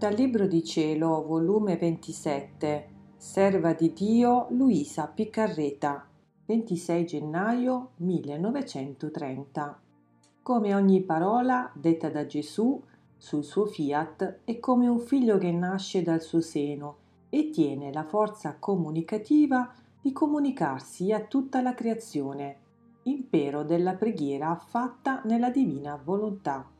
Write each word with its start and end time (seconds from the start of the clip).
Dal 0.00 0.14
Libro 0.14 0.46
di 0.46 0.64
Cielo, 0.64 1.22
volume 1.26 1.76
27, 1.76 2.88
Serva 3.18 3.74
di 3.74 3.92
Dio 3.92 4.46
Luisa 4.48 5.06
Piccarreta, 5.06 6.08
26 6.46 7.04
gennaio 7.04 7.90
1930. 7.96 9.78
Come 10.40 10.74
ogni 10.74 11.02
parola 11.02 11.70
detta 11.74 12.08
da 12.08 12.24
Gesù 12.24 12.82
sul 13.18 13.44
suo 13.44 13.66
fiat 13.66 14.38
è 14.44 14.58
come 14.58 14.88
un 14.88 15.00
figlio 15.00 15.36
che 15.36 15.52
nasce 15.52 16.00
dal 16.02 16.22
suo 16.22 16.40
seno 16.40 16.96
e 17.28 17.50
tiene 17.50 17.92
la 17.92 18.04
forza 18.04 18.56
comunicativa 18.58 19.70
di 20.00 20.12
comunicarsi 20.12 21.12
a 21.12 21.20
tutta 21.20 21.60
la 21.60 21.74
creazione, 21.74 22.56
impero 23.02 23.64
della 23.64 23.92
preghiera 23.92 24.56
fatta 24.56 25.20
nella 25.26 25.50
divina 25.50 26.00
volontà. 26.02 26.78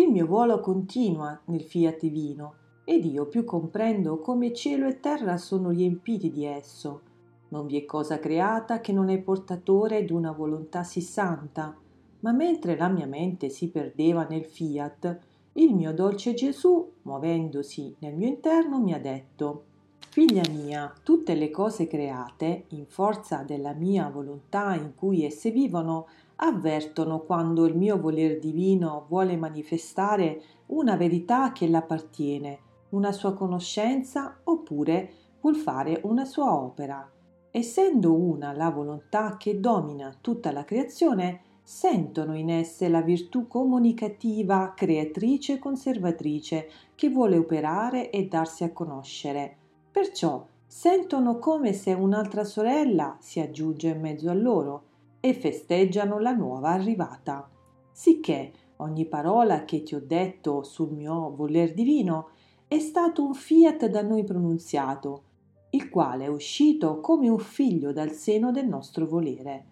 Il 0.00 0.08
mio 0.08 0.24
volo 0.24 0.60
continua 0.60 1.38
nel 1.48 1.60
fiat 1.60 2.00
divino 2.00 2.54
ed 2.84 3.04
io 3.04 3.26
più 3.26 3.44
comprendo 3.44 4.18
come 4.18 4.54
cielo 4.54 4.88
e 4.88 4.98
terra 4.98 5.36
sono 5.36 5.68
riempiti 5.68 6.30
di 6.30 6.46
esso. 6.46 7.02
Non 7.48 7.66
vi 7.66 7.76
è 7.76 7.84
cosa 7.84 8.18
creata 8.18 8.80
che 8.80 8.92
non 8.92 9.10
è 9.10 9.18
portatore 9.18 10.06
d'una 10.06 10.32
volontà 10.32 10.84
sì 10.84 11.02
santa, 11.02 11.76
ma 12.20 12.32
mentre 12.32 12.78
la 12.78 12.88
mia 12.88 13.06
mente 13.06 13.50
si 13.50 13.68
perdeva 13.68 14.24
nel 14.24 14.46
fiat, 14.46 15.18
il 15.52 15.74
mio 15.74 15.92
dolce 15.92 16.32
Gesù, 16.32 16.92
muovendosi 17.02 17.96
nel 17.98 18.14
mio 18.14 18.28
interno, 18.28 18.80
mi 18.80 18.94
ha 18.94 18.98
detto 18.98 19.64
Figlia 20.12 20.42
mia, 20.50 20.92
tutte 21.04 21.34
le 21.34 21.50
cose 21.50 21.86
create, 21.86 22.64
in 22.70 22.86
forza 22.86 23.44
della 23.44 23.74
mia 23.74 24.08
volontà 24.08 24.74
in 24.74 24.94
cui 24.96 25.24
esse 25.24 25.50
vivono, 25.50 26.08
avvertono 26.42 27.20
quando 27.20 27.66
il 27.66 27.76
mio 27.76 27.98
voler 27.98 28.38
divino 28.38 29.04
vuole 29.08 29.36
manifestare 29.36 30.42
una 30.66 30.96
verità 30.96 31.52
che 31.52 31.68
l'appartiene, 31.68 32.58
una 32.90 33.12
sua 33.12 33.34
conoscenza 33.34 34.40
oppure 34.44 35.12
vuol 35.40 35.56
fare 35.56 36.00
una 36.04 36.24
sua 36.24 36.54
opera. 36.54 37.08
Essendo 37.50 38.14
una 38.14 38.52
la 38.52 38.70
volontà 38.70 39.36
che 39.36 39.60
domina 39.60 40.14
tutta 40.20 40.52
la 40.52 40.64
creazione, 40.64 41.42
sentono 41.62 42.36
in 42.36 42.48
esse 42.48 42.88
la 42.88 43.02
virtù 43.02 43.46
comunicativa, 43.46 44.72
creatrice 44.74 45.54
e 45.54 45.58
conservatrice 45.58 46.68
che 46.94 47.10
vuole 47.10 47.36
operare 47.36 48.10
e 48.10 48.26
darsi 48.26 48.64
a 48.64 48.72
conoscere. 48.72 49.56
Perciò 49.90 50.44
sentono 50.66 51.38
come 51.38 51.72
se 51.72 51.92
un'altra 51.92 52.44
sorella 52.44 53.16
si 53.20 53.40
aggiunge 53.40 53.88
in 53.88 54.00
mezzo 54.00 54.30
a 54.30 54.34
loro 54.34 54.84
e 55.20 55.34
festeggiano 55.34 56.18
la 56.18 56.32
nuova 56.32 56.70
arrivata. 56.70 57.48
Sicché 57.92 58.52
ogni 58.76 59.06
parola 59.06 59.64
che 59.64 59.82
ti 59.82 59.94
ho 59.94 60.02
detto 60.04 60.62
sul 60.62 60.90
mio 60.92 61.34
voler 61.34 61.74
divino 61.74 62.30
è 62.66 62.78
stato 62.78 63.24
un 63.24 63.34
fiat 63.34 63.86
da 63.86 64.02
noi 64.02 64.24
pronunziato, 64.24 65.24
il 65.70 65.88
quale 65.88 66.24
è 66.24 66.28
uscito 66.28 67.00
come 67.00 67.28
un 67.28 67.38
figlio 67.38 67.92
dal 67.92 68.12
seno 68.12 68.50
del 68.50 68.66
nostro 68.66 69.06
volere. 69.06 69.66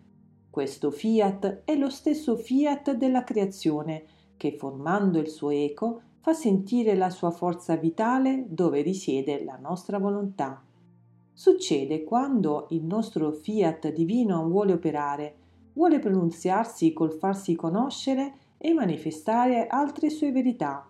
Questo 0.51 0.91
fiat 0.91 1.63
è 1.65 1.77
lo 1.77 1.91
stesso 1.91 2.37
fiat 2.37 2.93
della 2.93 3.25
creazione 3.25 4.05
che, 4.37 4.53
formando 4.53 5.19
il 5.19 5.29
suo 5.29 5.51
eco, 5.51 6.01
fa 6.21 6.33
sentire 6.33 6.95
la 6.95 7.11
sua 7.11 7.31
forza 7.31 7.77
vitale 7.77 8.45
dove 8.49 8.83
risiede 8.83 9.45
la 9.45 9.57
nostra 9.57 9.99
volontà. 9.99 10.63
Succede 11.39 12.03
quando 12.03 12.67
il 12.71 12.83
nostro 12.83 13.31
fiat 13.31 13.93
divino 13.93 14.49
vuole 14.49 14.73
operare, 14.73 15.37
vuole 15.75 16.01
pronunziarsi 16.01 16.93
col 16.93 17.13
farsi 17.13 17.55
conoscere 17.55 18.33
e 18.59 18.73
manifestare 18.73 19.69
altre 19.69 20.11
sue 20.11 20.33
verità. 20.33 20.85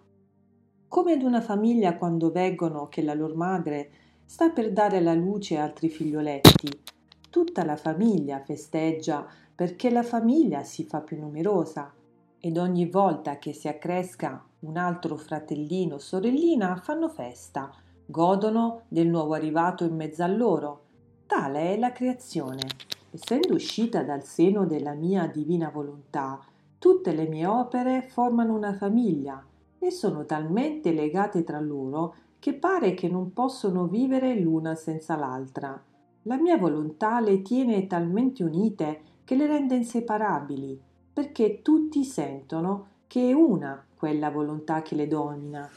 Come 0.88 1.12
ad 1.12 1.20
una 1.20 1.42
famiglia 1.42 1.98
quando 1.98 2.30
veggono 2.30 2.88
che 2.88 3.02
la 3.02 3.12
loro 3.12 3.34
madre 3.34 3.90
sta 4.24 4.48
per 4.48 4.72
dare 4.72 4.96
alla 4.96 5.12
luce 5.12 5.58
altri 5.58 5.90
figlioletti. 5.90 6.80
Tutta 7.28 7.62
la 7.66 7.76
famiglia 7.76 8.40
festeggia 8.40 9.26
perché 9.54 9.90
la 9.90 10.02
famiglia 10.02 10.62
si 10.62 10.84
fa 10.84 11.02
più 11.02 11.18
numerosa 11.18 11.92
ed 12.40 12.56
ogni 12.56 12.88
volta 12.88 13.36
che 13.36 13.52
si 13.52 13.68
accresca 13.68 14.42
un 14.60 14.78
altro 14.78 15.14
fratellino 15.18 15.96
o 15.96 15.98
sorellina 15.98 16.76
fanno 16.76 17.10
festa, 17.10 17.70
godono 18.10 18.84
del 18.88 19.06
nuovo 19.06 19.34
arrivato 19.34 19.84
in 19.84 19.94
mezzo 19.94 20.22
a 20.22 20.28
loro. 20.28 20.84
Tale 21.26 21.74
è 21.74 21.78
la 21.78 21.92
creazione. 21.92 22.62
Essendo 23.10 23.52
uscita 23.52 24.02
dal 24.02 24.24
seno 24.24 24.64
della 24.64 24.94
mia 24.94 25.26
divina 25.26 25.68
volontà, 25.68 26.40
tutte 26.78 27.12
le 27.12 27.28
mie 27.28 27.44
opere 27.44 28.00
formano 28.08 28.54
una 28.54 28.72
famiglia 28.72 29.44
e 29.78 29.90
sono 29.90 30.24
talmente 30.24 30.92
legate 30.92 31.44
tra 31.44 31.60
loro 31.60 32.14
che 32.38 32.54
pare 32.54 32.94
che 32.94 33.08
non 33.08 33.34
possono 33.34 33.86
vivere 33.86 34.40
l'una 34.40 34.74
senza 34.74 35.14
l'altra. 35.14 35.78
La 36.22 36.36
mia 36.38 36.56
volontà 36.56 37.20
le 37.20 37.42
tiene 37.42 37.86
talmente 37.86 38.42
unite 38.42 39.00
che 39.24 39.36
le 39.36 39.46
rende 39.46 39.74
inseparabili, 39.74 40.80
perché 41.12 41.60
tutti 41.60 42.04
sentono 42.04 42.86
che 43.06 43.28
è 43.28 43.32
una 43.34 43.84
quella 43.94 44.30
volontà 44.30 44.80
che 44.80 44.94
le 44.94 45.06
domina. 45.06 45.68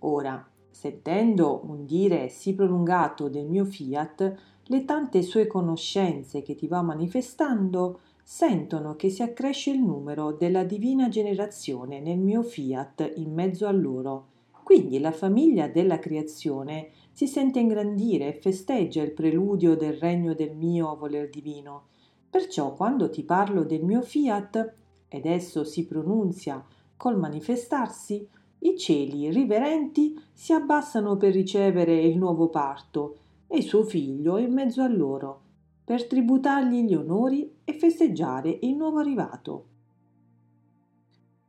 Ora, 0.00 0.46
sentendo 0.72 1.62
un 1.64 1.84
dire 1.86 2.28
sì 2.28 2.54
prolungato 2.54 3.28
del 3.28 3.46
mio 3.46 3.64
fiat, 3.64 4.34
le 4.64 4.84
tante 4.84 5.22
sue 5.22 5.46
conoscenze 5.46 6.42
che 6.42 6.54
ti 6.54 6.66
va 6.66 6.82
manifestando 6.82 8.00
sentono 8.22 8.96
che 8.96 9.10
si 9.10 9.22
accresce 9.22 9.70
il 9.70 9.80
numero 9.80 10.32
della 10.32 10.64
divina 10.64 11.08
generazione 11.08 12.00
nel 12.00 12.18
mio 12.18 12.42
fiat 12.42 13.12
in 13.16 13.32
mezzo 13.32 13.66
a 13.66 13.72
loro. 13.72 14.28
Quindi 14.62 14.98
la 15.00 15.12
famiglia 15.12 15.68
della 15.68 15.98
creazione 15.98 16.90
si 17.12 17.26
sente 17.26 17.58
ingrandire 17.58 18.28
e 18.28 18.40
festeggia 18.40 19.02
il 19.02 19.12
preludio 19.12 19.76
del 19.76 19.94
regno 19.94 20.34
del 20.34 20.54
mio 20.56 20.96
voler 20.96 21.28
divino. 21.28 21.88
Perciò 22.30 22.72
quando 22.72 23.10
ti 23.10 23.24
parlo 23.24 23.64
del 23.64 23.84
mio 23.84 24.00
fiat, 24.00 24.74
ed 25.08 25.26
esso 25.26 25.64
si 25.64 25.84
pronunzia 25.84 26.64
col 26.96 27.18
manifestarsi, 27.18 28.26
i 28.62 28.76
cieli 28.76 29.30
riverenti 29.30 30.20
si 30.32 30.52
abbassano 30.52 31.16
per 31.16 31.32
ricevere 31.32 32.00
il 32.00 32.16
nuovo 32.16 32.48
parto 32.48 33.16
e 33.46 33.60
suo 33.60 33.84
figlio 33.84 34.38
in 34.38 34.52
mezzo 34.52 34.82
a 34.82 34.88
loro, 34.88 35.40
per 35.84 36.06
tributargli 36.06 36.84
gli 36.84 36.94
onori 36.94 37.56
e 37.64 37.72
festeggiare 37.74 38.58
il 38.62 38.74
nuovo 38.74 38.98
arrivato. 38.98 39.64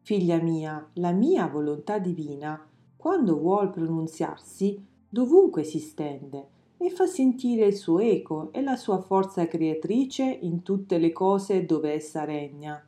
Figlia 0.02 0.42
mia, 0.42 0.90
la 0.94 1.12
mia 1.12 1.48
volontà 1.48 1.98
divina, 1.98 2.62
quando 2.98 3.38
vuol 3.38 3.70
pronunziarsi, 3.70 4.84
dovunque 5.08 5.64
si 5.64 5.80
stende 5.80 6.48
e 6.78 6.90
fa 6.90 7.06
sentire 7.06 7.68
il 7.68 7.76
suo 7.76 8.00
eco 8.00 8.52
e 8.52 8.62
la 8.62 8.76
sua 8.76 9.00
forza 9.00 9.48
creatrice 9.48 10.24
in 10.24 10.64
tutte 10.64 10.98
le 10.98 11.14
cose 11.14 11.66
dove 11.66 11.94
essa 11.94 12.26
regna. 12.26 12.84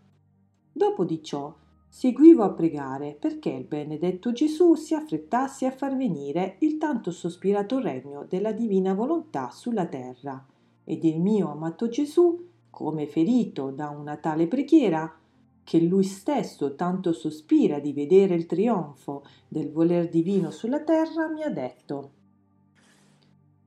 Dopo 0.71 1.05
di 1.05 1.23
ciò 1.23 1.53
seguivo 1.97 2.43
a 2.43 2.49
pregare 2.51 3.15
perché 3.17 3.49
il 3.51 3.63
benedetto 3.63 4.33
Gesù 4.33 4.75
si 4.75 4.93
affrettasse 4.93 5.65
a 5.65 5.71
far 5.71 5.95
venire 5.95 6.57
il 6.59 6.77
tanto 6.77 7.09
sospirato 7.09 7.79
regno 7.79 8.25
della 8.27 8.51
divina 8.51 8.93
volontà 8.93 9.49
sulla 9.49 9.85
terra. 9.85 10.45
Ed 10.83 11.05
il 11.05 11.21
mio 11.21 11.51
amato 11.51 11.87
Gesù, 11.87 12.49
come 12.69 13.07
ferito 13.07 13.71
da 13.71 13.91
una 13.91 14.17
tale 14.17 14.47
preghiera, 14.47 15.09
che 15.63 15.79
lui 15.79 16.03
stesso 16.03 16.75
tanto 16.75 17.13
sospira 17.13 17.79
di 17.79 17.93
vedere 17.93 18.35
il 18.35 18.45
trionfo 18.45 19.23
del 19.47 19.71
voler 19.71 20.09
divino 20.09 20.51
sulla 20.51 20.81
terra, 20.81 21.29
mi 21.29 21.43
ha 21.43 21.49
detto 21.49 22.11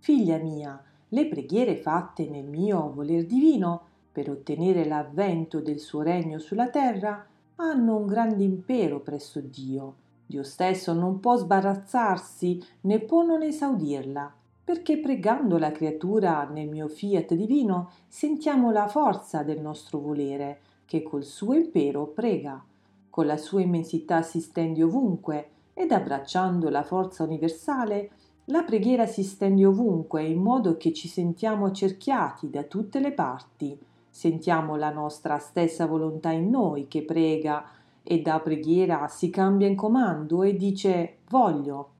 Figlia 0.00 0.36
mia, 0.36 0.78
le 1.08 1.26
preghiere 1.28 1.76
fatte 1.76 2.28
nel 2.28 2.44
mio 2.44 2.92
voler 2.92 3.24
divino 3.24 3.86
per 4.12 4.28
ottenere 4.28 4.84
l'avvento 4.84 5.62
del 5.62 5.78
suo 5.78 6.02
regno 6.02 6.38
sulla 6.38 6.68
terra 6.68 7.26
hanno 7.60 7.96
un 7.96 8.06
grande 8.06 8.44
impero 8.44 9.00
presso 9.00 9.40
Dio. 9.40 9.94
Dio 10.26 10.42
stesso 10.42 10.92
non 10.92 11.20
può 11.20 11.36
sbarazzarsi 11.36 12.62
né 12.82 13.00
può 13.00 13.24
non 13.24 13.42
esaudirla, 13.42 14.32
perché 14.62 14.98
pregando 14.98 15.58
la 15.58 15.72
creatura 15.72 16.44
nel 16.44 16.68
mio 16.68 16.88
fiat 16.88 17.34
divino 17.34 17.90
sentiamo 18.06 18.70
la 18.70 18.86
forza 18.86 19.42
del 19.42 19.60
nostro 19.60 19.98
volere, 19.98 20.60
che 20.84 21.02
col 21.02 21.24
suo 21.24 21.54
impero 21.54 22.06
prega. 22.06 22.62
Con 23.10 23.26
la 23.26 23.36
sua 23.36 23.60
immensità 23.60 24.22
si 24.22 24.40
stende 24.40 24.82
ovunque, 24.82 25.48
ed 25.74 25.90
abbracciando 25.90 26.68
la 26.68 26.82
forza 26.82 27.24
universale, 27.24 28.10
la 28.46 28.62
preghiera 28.62 29.06
si 29.06 29.22
stende 29.22 29.64
ovunque, 29.64 30.22
in 30.22 30.40
modo 30.40 30.76
che 30.76 30.92
ci 30.92 31.08
sentiamo 31.08 31.70
cerchiati 31.72 32.50
da 32.50 32.62
tutte 32.62 33.00
le 33.00 33.12
parti, 33.12 33.78
Sentiamo 34.18 34.74
la 34.74 34.90
nostra 34.90 35.38
stessa 35.38 35.86
volontà 35.86 36.32
in 36.32 36.50
noi 36.50 36.88
che 36.88 37.04
prega 37.04 37.64
e 38.02 38.20
da 38.20 38.40
preghiera 38.40 39.06
si 39.06 39.30
cambia 39.30 39.68
in 39.68 39.76
comando 39.76 40.42
e 40.42 40.56
dice 40.56 41.18
voglio 41.28 41.90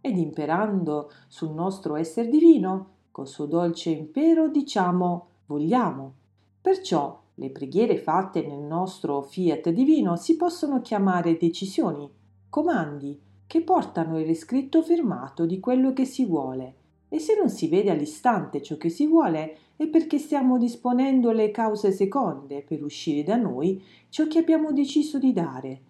ed 0.00 0.18
imperando 0.18 1.08
sul 1.28 1.52
nostro 1.52 1.94
essere 1.94 2.30
divino 2.30 2.94
col 3.12 3.28
suo 3.28 3.46
dolce 3.46 3.90
impero 3.90 4.48
diciamo 4.48 5.26
vogliamo. 5.46 6.14
Perciò 6.60 7.16
le 7.34 7.50
preghiere 7.50 7.96
fatte 7.98 8.44
nel 8.44 8.58
nostro 8.58 9.22
fiat 9.22 9.68
divino 9.70 10.16
si 10.16 10.34
possono 10.34 10.80
chiamare 10.80 11.36
decisioni, 11.36 12.10
comandi, 12.48 13.20
che 13.46 13.62
portano 13.62 14.18
il 14.18 14.26
riscritto 14.26 14.82
firmato 14.82 15.46
di 15.46 15.60
quello 15.60 15.92
che 15.92 16.06
si 16.06 16.24
vuole. 16.24 16.74
E 17.08 17.20
se 17.20 17.36
non 17.38 17.48
si 17.48 17.68
vede 17.68 17.92
all'istante 17.92 18.62
ciò 18.62 18.76
che 18.76 18.88
si 18.88 19.06
vuole, 19.06 19.58
è 19.78 19.86
perché 19.86 20.18
stiamo 20.18 20.58
disponendo 20.58 21.30
le 21.30 21.52
cause 21.52 21.92
seconde 21.92 22.64
per 22.66 22.82
uscire 22.82 23.22
da 23.22 23.36
noi 23.36 23.80
ciò 24.08 24.26
che 24.26 24.40
abbiamo 24.40 24.72
deciso 24.72 25.20
di 25.20 25.32
dare. 25.32 25.80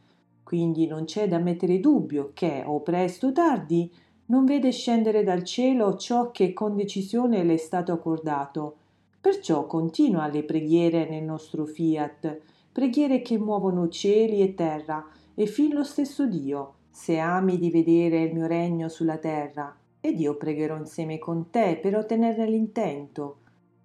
Quindi 0.42 0.86
non 0.86 1.06
c'è 1.06 1.26
da 1.26 1.38
mettere 1.38 1.80
dubbio 1.80 2.32
che, 2.34 2.64
o 2.66 2.82
presto 2.82 3.28
o 3.28 3.32
tardi, 3.32 3.90
non 4.26 4.44
vede 4.44 4.72
scendere 4.72 5.24
dal 5.24 5.42
cielo 5.42 5.96
ciò 5.96 6.30
che 6.30 6.52
con 6.52 6.76
decisione 6.76 7.42
le 7.44 7.54
è 7.54 7.56
stato 7.56 7.92
accordato. 7.92 8.76
Perciò 9.22 9.66
continua 9.66 10.26
le 10.26 10.42
preghiere 10.42 11.08
nel 11.08 11.24
nostro 11.24 11.64
fiat, 11.64 12.40
preghiere 12.70 13.22
che 13.22 13.38
muovono 13.38 13.88
cieli 13.88 14.42
e 14.42 14.54
terra, 14.54 15.02
e 15.34 15.46
fin 15.46 15.72
lo 15.72 15.82
stesso 15.82 16.26
Dio, 16.26 16.74
se 16.90 17.18
ami 17.18 17.56
di 17.58 17.70
vedere 17.70 18.20
il 18.20 18.34
mio 18.34 18.46
regno 18.46 18.90
sulla 18.90 19.16
terra, 19.16 19.74
ed 19.98 20.20
io 20.20 20.36
pregherò 20.36 20.76
insieme 20.76 21.18
con 21.18 21.48
te 21.48 21.78
per 21.80 21.96
ottenere 21.96 22.46
l'intento, 22.46 23.38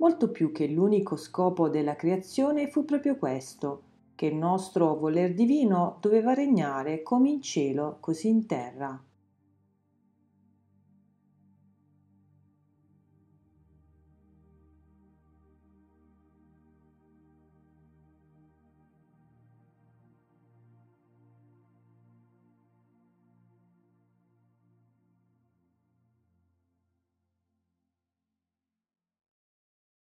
molto 0.04 0.32
più 0.32 0.52
che 0.52 0.68
l'unico 0.68 1.16
scopo 1.16 1.70
della 1.70 1.96
creazione 1.96 2.68
fu 2.68 2.84
proprio 2.84 3.16
questo, 3.16 3.84
che 4.16 4.26
il 4.26 4.36
nostro 4.36 4.96
voler 4.96 5.34
divino 5.34 5.98
doveva 6.02 6.34
regnare 6.34 7.02
come 7.02 7.30
in 7.30 7.42
cielo 7.42 8.00
così 8.02 8.28
in 8.28 8.46
terra. 8.46 9.02